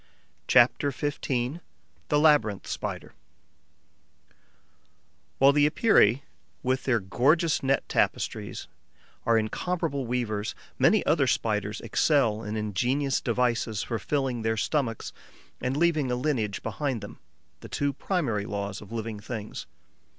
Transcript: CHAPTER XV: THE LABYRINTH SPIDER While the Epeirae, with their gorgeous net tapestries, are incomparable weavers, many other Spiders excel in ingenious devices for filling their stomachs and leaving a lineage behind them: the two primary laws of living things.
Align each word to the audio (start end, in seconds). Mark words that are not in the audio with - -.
CHAPTER 0.47 0.89
XV: 0.89 1.21
THE 2.07 2.17
LABYRINTH 2.19 2.65
SPIDER 2.65 3.13
While 5.37 5.51
the 5.53 5.67
Epeirae, 5.67 6.23
with 6.63 6.85
their 6.85 6.99
gorgeous 6.99 7.61
net 7.61 7.87
tapestries, 7.87 8.67
are 9.27 9.37
incomparable 9.37 10.07
weavers, 10.07 10.55
many 10.79 11.05
other 11.05 11.27
Spiders 11.27 11.81
excel 11.81 12.41
in 12.41 12.57
ingenious 12.57 13.21
devices 13.21 13.83
for 13.83 13.99
filling 13.99 14.41
their 14.41 14.57
stomachs 14.57 15.13
and 15.61 15.77
leaving 15.77 16.09
a 16.09 16.15
lineage 16.15 16.63
behind 16.63 17.01
them: 17.01 17.19
the 17.59 17.69
two 17.69 17.93
primary 17.93 18.47
laws 18.47 18.81
of 18.81 18.91
living 18.91 19.19
things. 19.19 19.67